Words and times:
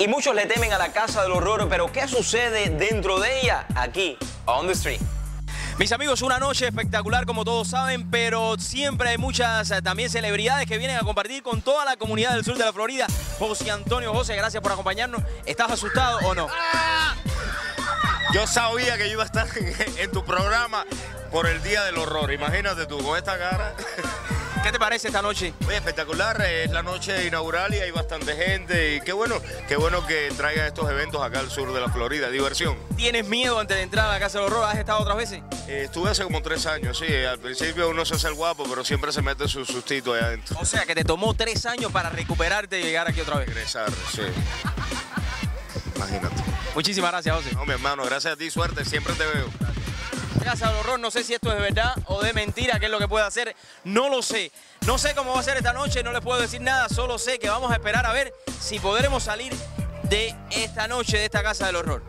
Y 0.00 0.08
muchos 0.08 0.34
le 0.34 0.46
temen 0.46 0.72
a 0.72 0.78
la 0.78 0.92
casa 0.92 1.22
del 1.22 1.32
horror, 1.32 1.68
pero 1.68 1.92
¿qué 1.92 2.08
sucede 2.08 2.70
dentro 2.70 3.20
de 3.20 3.42
ella? 3.42 3.66
Aquí, 3.74 4.16
on 4.46 4.66
the 4.66 4.72
street. 4.72 4.98
Mis 5.76 5.92
amigos, 5.92 6.22
una 6.22 6.38
noche 6.38 6.66
espectacular 6.66 7.26
como 7.26 7.44
todos 7.44 7.68
saben, 7.68 8.10
pero 8.10 8.56
siempre 8.58 9.10
hay 9.10 9.18
muchas 9.18 9.70
eh, 9.70 9.82
también 9.82 10.08
celebridades 10.08 10.66
que 10.66 10.78
vienen 10.78 10.96
a 10.96 11.00
compartir 11.00 11.42
con 11.42 11.60
toda 11.60 11.84
la 11.84 11.98
comunidad 11.98 12.32
del 12.32 12.46
sur 12.46 12.56
de 12.56 12.64
la 12.64 12.72
Florida. 12.72 13.08
José 13.38 13.70
Antonio 13.70 14.14
José, 14.14 14.36
gracias 14.36 14.62
por 14.62 14.72
acompañarnos. 14.72 15.22
¿Estás 15.44 15.70
asustado 15.70 16.18
o 16.20 16.34
no? 16.34 16.48
Yo 18.32 18.46
sabía 18.46 18.96
que 18.96 19.06
yo 19.06 19.12
iba 19.12 19.24
a 19.24 19.26
estar 19.26 19.46
en, 19.54 19.98
en 19.98 20.10
tu 20.10 20.24
programa 20.24 20.86
por 21.30 21.46
el 21.46 21.62
Día 21.62 21.84
del 21.84 21.98
Horror. 21.98 22.32
Imagínate 22.32 22.86
tú, 22.86 23.02
con 23.02 23.18
esta 23.18 23.38
cara. 23.38 23.74
¿Qué 24.62 24.72
te 24.72 24.78
parece 24.78 25.08
esta 25.08 25.22
noche? 25.22 25.54
Oye, 25.66 25.76
espectacular, 25.76 26.40
es 26.42 26.70
la 26.70 26.82
noche 26.82 27.26
inaugural 27.26 27.72
y 27.74 27.78
hay 27.78 27.90
bastante 27.90 28.36
gente 28.36 28.96
y 28.96 29.00
qué 29.00 29.12
bueno, 29.12 29.36
qué 29.66 29.76
bueno 29.76 30.06
que 30.06 30.30
traigan 30.36 30.66
estos 30.66 30.88
eventos 30.90 31.22
acá 31.22 31.40
al 31.40 31.50
sur 31.50 31.72
de 31.72 31.80
la 31.80 31.88
Florida, 31.88 32.28
diversión. 32.28 32.76
¿Tienes 32.96 33.26
miedo 33.26 33.58
antes 33.58 33.78
de 33.78 33.82
entrar 33.84 34.06
a 34.08 34.12
la 34.12 34.18
Casa 34.20 34.38
del 34.38 34.48
Horror? 34.48 34.64
¿Has 34.66 34.78
estado 34.78 35.00
otras 35.00 35.16
veces? 35.16 35.40
Eh, 35.66 35.84
estuve 35.86 36.10
hace 36.10 36.24
como 36.24 36.42
tres 36.42 36.66
años, 36.66 36.98
sí, 36.98 37.06
al 37.24 37.38
principio 37.38 37.88
uno 37.88 38.04
se 38.04 38.14
hace 38.14 38.28
el 38.28 38.34
guapo, 38.34 38.64
pero 38.68 38.84
siempre 38.84 39.12
se 39.12 39.22
mete 39.22 39.48
su 39.48 39.64
sustito 39.64 40.12
allá 40.12 40.26
adentro. 40.26 40.58
O 40.60 40.66
sea, 40.66 40.84
que 40.84 40.94
te 40.94 41.04
tomó 41.04 41.32
tres 41.34 41.64
años 41.64 41.90
para 41.90 42.10
recuperarte 42.10 42.80
y 42.80 42.84
llegar 42.84 43.08
aquí 43.08 43.20
otra 43.22 43.38
vez. 43.38 43.48
Regresar, 43.48 43.90
sí. 44.12 44.22
Imagínate. 45.96 46.42
Muchísimas 46.74 47.10
gracias, 47.10 47.34
José. 47.34 47.52
No, 47.54 47.64
mi 47.64 47.72
hermano, 47.72 48.04
gracias 48.04 48.34
a 48.34 48.36
ti, 48.36 48.50
suerte, 48.50 48.84
siempre 48.84 49.14
te 49.14 49.24
veo. 49.24 49.69
Casa 50.50 50.66
del 50.66 50.78
Horror, 50.78 50.98
no 50.98 51.12
sé 51.12 51.22
si 51.22 51.32
esto 51.32 51.52
es 51.52 51.60
verdad 51.60 51.94
o 52.06 52.20
de 52.22 52.32
mentira, 52.32 52.80
qué 52.80 52.86
es 52.86 52.90
lo 52.90 52.98
que 52.98 53.06
puede 53.06 53.24
hacer, 53.24 53.54
no 53.84 54.08
lo 54.08 54.20
sé. 54.20 54.50
No 54.84 54.98
sé 54.98 55.14
cómo 55.14 55.32
va 55.32 55.38
a 55.38 55.42
ser 55.44 55.56
esta 55.56 55.72
noche, 55.72 56.02
no 56.02 56.10
les 56.10 56.20
puedo 56.22 56.40
decir 56.40 56.60
nada, 56.60 56.88
solo 56.88 57.18
sé 57.18 57.38
que 57.38 57.48
vamos 57.48 57.70
a 57.70 57.74
esperar 57.74 58.04
a 58.04 58.12
ver 58.12 58.34
si 58.60 58.80
podremos 58.80 59.22
salir 59.22 59.54
de 60.02 60.34
esta 60.50 60.88
noche, 60.88 61.18
de 61.18 61.26
esta 61.26 61.44
Casa 61.44 61.66
del 61.66 61.76
Horror. 61.76 62.02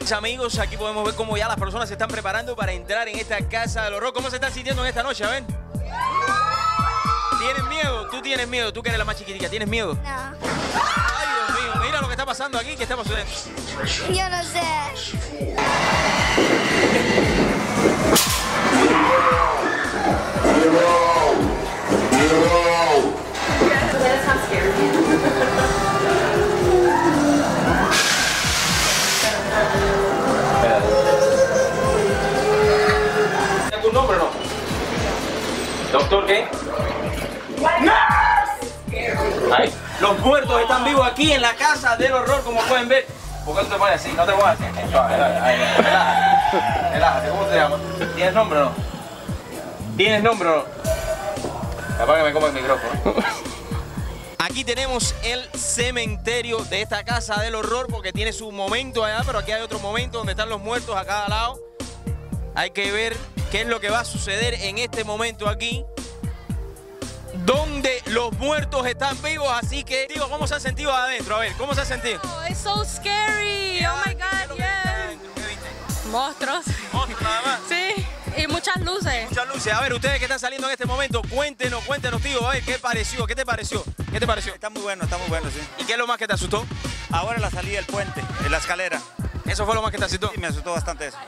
Mis 0.00 0.10
amigos, 0.10 0.58
aquí 0.58 0.76
podemos 0.76 1.04
ver 1.04 1.14
cómo 1.14 1.36
ya 1.36 1.46
las 1.46 1.58
personas 1.58 1.86
se 1.86 1.94
están 1.94 2.08
preparando 2.08 2.56
para 2.56 2.72
entrar 2.72 3.06
en 3.06 3.20
esta 3.20 3.38
Casa 3.48 3.84
del 3.84 3.94
Horror. 3.94 4.12
¿Cómo 4.12 4.30
se 4.30 4.36
están 4.36 4.52
sintiendo 4.52 4.82
en 4.82 4.88
esta 4.88 5.04
noche? 5.04 5.22
A 5.22 5.28
ver. 5.28 5.44
¿Tienes 7.38 7.64
miedo? 7.68 8.08
Tú 8.10 8.20
tienes 8.20 8.48
miedo, 8.48 8.72
tú 8.72 8.82
que 8.82 8.88
eres 8.88 8.98
la 8.98 9.04
más 9.04 9.16
chiquitita, 9.16 9.48
¿tienes 9.48 9.68
miedo? 9.68 9.94
No, 9.94 10.00
Ay, 10.02 10.34
Dios 11.36 11.62
mío, 11.62 11.82
mira 11.84 12.00
lo 12.00 12.08
que 12.08 12.14
está 12.14 12.26
pasando 12.26 12.58
aquí, 12.58 12.74
¿qué 12.74 12.82
está 12.82 12.96
pasando? 12.96 13.22
yo 14.12 14.28
no 14.28 14.42
sé. 14.42 14.60
¿Doctor 35.92 36.26
qué? 36.26 36.46
Los 40.00 40.18
muertos 40.20 40.60
están 40.60 40.84
vivos 40.84 41.06
aquí 41.06 41.32
en 41.32 41.40
la 41.40 41.54
casa 41.54 41.96
del 41.96 42.12
horror, 42.12 42.42
como 42.44 42.60
pueden 42.62 42.88
ver. 42.88 43.06
¿Por 43.46 43.56
qué 43.56 43.62
no 43.62 43.68
te 43.68 43.76
pones 43.76 43.94
así? 43.94 44.12
No 44.12 44.26
te 44.26 44.32
pongas 44.32 44.60
así. 44.60 44.90
Suave, 44.90 45.16
Relájate, 46.92 47.28
¿cómo 47.28 47.44
te 47.44 47.54
llamas? 47.54 47.80
¿Tienes 48.16 48.34
nombre 48.34 48.58
o 48.58 48.64
no? 48.64 48.72
¿Tienes 49.96 50.22
nombre 50.24 50.48
o 50.48 50.56
no? 50.56 50.64
Capaz 51.96 52.16
que 52.16 52.22
me 52.24 52.32
come 52.32 52.46
el 52.48 52.52
micrófono. 52.54 53.14
Aquí 54.38 54.64
tenemos 54.64 55.14
el 55.22 55.48
cementerio 55.56 56.58
de 56.64 56.82
esta 56.82 57.04
casa 57.04 57.40
del 57.40 57.54
horror 57.54 57.86
porque 57.88 58.12
tiene 58.12 58.32
su 58.32 58.50
momento 58.50 59.04
allá, 59.04 59.22
pero 59.24 59.38
aquí 59.38 59.52
hay 59.52 59.62
otro 59.62 59.78
momento 59.78 60.18
donde 60.18 60.32
están 60.32 60.48
los 60.48 60.60
muertos 60.60 60.96
a 60.96 61.04
cada 61.04 61.28
lado. 61.28 61.60
Hay 62.56 62.70
que 62.70 62.90
ver 62.90 63.16
qué 63.52 63.60
es 63.60 63.68
lo 63.68 63.78
que 63.78 63.90
va 63.90 64.00
a 64.00 64.04
suceder 64.04 64.54
en 64.54 64.78
este 64.78 65.04
momento 65.04 65.48
aquí. 65.48 65.84
Donde 67.44 67.95
los 68.16 68.32
muertos 68.38 68.86
están 68.86 69.20
vivos, 69.20 69.46
así 69.52 69.84
que 69.84 70.06
digo, 70.08 70.26
¿cómo 70.30 70.46
se 70.46 70.54
han 70.54 70.60
sentido 70.62 70.90
adentro? 70.90 71.36
A 71.36 71.40
ver, 71.40 71.52
¿cómo 71.58 71.74
se 71.74 71.82
han 71.82 71.86
sentido? 71.86 72.18
Oh, 72.24 72.46
it's 72.48 72.56
so 72.56 72.82
scary. 72.82 73.84
Oh 73.84 73.94
my 74.06 74.14
¿Qué 74.14 74.22
es 74.22 74.48
lo 74.48 74.54
God, 74.54 74.56
yeah. 74.56 75.04
adentro? 75.04 75.30
¿Qué 75.34 75.40
viste? 75.42 76.08
Monstruos. 76.10 76.64
Monstruos 76.94 77.20
nada 77.20 77.42
más. 77.42 77.60
Sí, 77.68 78.06
y 78.38 78.46
muchas 78.46 78.80
luces. 78.80 79.28
Muchas 79.28 79.48
luces. 79.48 79.70
A 79.70 79.82
ver, 79.82 79.92
ustedes 79.92 80.16
que 80.16 80.24
están 80.24 80.40
saliendo 80.40 80.66
en 80.66 80.72
este 80.72 80.86
momento, 80.86 81.20
cuéntenos, 81.28 81.84
cuéntenos, 81.84 82.22
tío, 82.22 82.48
a 82.48 82.52
ver, 82.52 82.64
¿qué 82.64 82.78
pareció? 82.78 83.26
¿Qué 83.26 83.34
te 83.34 83.44
pareció? 83.44 83.84
¿Qué 84.10 84.18
te 84.18 84.26
pareció? 84.26 84.54
Está 84.54 84.70
muy 84.70 84.80
bueno, 84.80 85.04
está 85.04 85.18
muy 85.18 85.28
bueno, 85.28 85.50
sí. 85.50 85.60
¿Y 85.78 85.84
qué 85.84 85.92
es 85.92 85.98
lo 85.98 86.06
más 86.06 86.16
que 86.16 86.26
te 86.26 86.32
asustó? 86.32 86.64
Ahora 87.10 87.38
la 87.38 87.50
salida 87.50 87.76
del 87.76 87.84
puente, 87.84 88.22
en 88.46 88.50
la 88.50 88.56
escalera. 88.56 88.98
Eso 89.44 89.66
fue 89.66 89.74
lo 89.74 89.82
más 89.82 89.90
que 89.90 89.98
te 89.98 90.06
asustó. 90.06 90.30
Sí, 90.32 90.40
me 90.40 90.46
asustó 90.46 90.72
bastante 90.72 91.08
eso. 91.08 91.18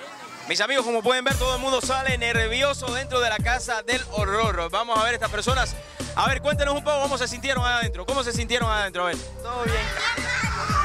Mis 0.49 0.63
amigos, 0.63 0.87
como 0.87 1.03
pueden 1.03 1.23
ver, 1.23 1.35
todo 1.35 1.55
el 1.55 1.61
mundo 1.61 1.83
sale 1.83 2.17
nervioso 2.17 2.95
dentro 2.95 3.21
de 3.21 3.29
la 3.29 3.37
casa 3.37 3.83
del 3.83 4.03
horror. 4.13 4.71
Vamos 4.71 4.99
a 4.99 5.05
ver 5.05 5.13
estas 5.13 5.31
personas. 5.31 5.77
A 6.19 6.27
ver, 6.27 6.43
cuéntenos 6.43 6.75
un 6.75 6.83
poco 6.83 7.01
cómo 7.03 7.17
se 7.17 7.29
sintieron 7.29 7.65
adentro. 7.65 8.05
¿Cómo 8.05 8.25
se 8.25 8.33
sintieron 8.33 8.69
adentro? 8.69 9.05
A 9.05 9.07
ver. 9.07 9.17
Todo 9.41 9.63
bien. 9.63 9.77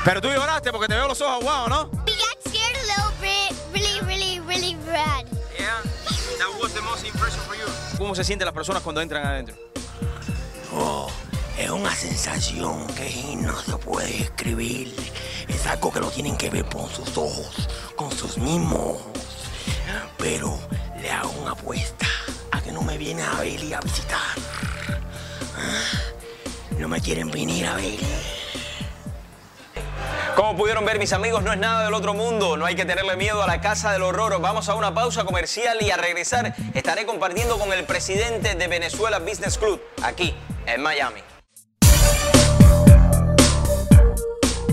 Pero 0.05 0.21
tú 0.21 0.27
lloraste 0.27 0.71
porque 0.71 0.87
te 0.87 0.93
veo 0.93 1.07
los 1.07 1.19
ojos 1.21 1.41
aguados, 1.41 1.69
¿no? 1.69 1.89
We 2.05 2.13
got 2.13 2.37
scared 2.47 2.77
a 2.77 2.83
little 2.83 3.11
bit, 3.19 3.57
really, 3.73 3.99
really, 4.01 4.39
really 4.41 4.75
bad. 4.85 5.25
Yeah. 5.57 5.81
That 6.37 6.61
was 6.61 6.71
the 6.75 6.81
most 6.81 7.03
impression 7.03 7.41
for 7.47 7.55
you. 7.55 7.65
¿Cómo 7.97 8.13
se 8.13 8.23
sienten 8.23 8.45
las 8.45 8.53
personas 8.53 8.83
cuando 8.83 9.01
entran 9.01 9.25
adentro? 9.25 9.55
Oh, 10.71 11.09
es 11.57 11.71
una 11.71 11.95
sensación 11.95 12.85
que 12.93 13.35
no 13.35 13.59
se 13.59 13.75
puede 13.77 14.15
escribir. 14.15 14.95
Es 15.47 15.65
algo 15.65 15.91
que 15.91 15.99
lo 15.99 16.11
tienen 16.11 16.37
que 16.37 16.51
ver 16.51 16.65
con 16.65 16.87
sus 16.91 17.17
ojos, 17.17 17.67
con 17.95 18.11
sus 18.11 18.37
mismos. 18.37 18.99
Pero 20.15 20.59
le 21.01 21.09
hago 21.09 21.31
una 21.41 21.53
apuesta 21.53 22.05
a 22.51 22.61
que 22.61 22.71
no 22.71 22.83
me 22.83 22.99
vienen 22.99 23.25
a 23.25 23.39
ver 23.39 23.63
y 23.63 23.73
a 23.73 23.79
visitar. 23.79 24.52
No 26.83 26.89
me 26.89 26.99
quieren 26.99 27.31
venir 27.31 27.65
a 27.65 27.75
ver. 27.75 27.97
Como 30.35 30.57
pudieron 30.57 30.83
ver 30.83 30.99
mis 30.99 31.13
amigos, 31.13 31.41
no 31.41 31.53
es 31.53 31.57
nada 31.57 31.85
del 31.85 31.93
otro 31.93 32.13
mundo, 32.13 32.57
no 32.57 32.65
hay 32.65 32.75
que 32.75 32.83
tenerle 32.83 33.15
miedo 33.15 33.41
a 33.41 33.47
la 33.47 33.61
casa 33.61 33.93
del 33.93 34.01
horror. 34.01 34.41
Vamos 34.41 34.67
a 34.67 34.75
una 34.75 34.93
pausa 34.93 35.23
comercial 35.23 35.77
y 35.79 35.91
a 35.91 35.95
regresar 35.95 36.53
estaré 36.73 37.05
compartiendo 37.05 37.57
con 37.57 37.71
el 37.71 37.85
presidente 37.85 38.55
de 38.55 38.67
Venezuela 38.67 39.19
Business 39.19 39.57
Club 39.57 39.81
aquí 40.01 40.35
en 40.65 40.81
Miami. 40.81 41.21